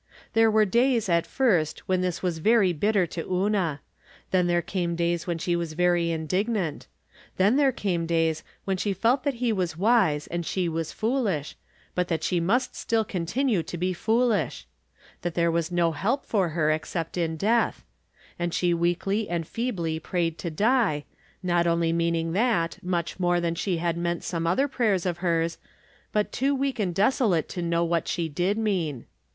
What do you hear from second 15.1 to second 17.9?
that there was no help for her except in death;